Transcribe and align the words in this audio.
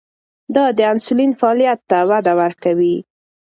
دا 0.55 0.65
د 0.77 0.79
انسولین 0.91 1.31
فعالیت 1.39 1.79
ته 1.89 1.97
وده 2.09 2.33
ورکوي. 2.41 2.97